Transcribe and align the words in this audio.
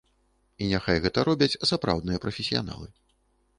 І 0.61 0.69
няхай 0.71 1.01
гэта 1.03 1.19
робяць 1.29 1.59
сапраўдныя 1.73 2.25
прафесіяналы. 2.27 2.93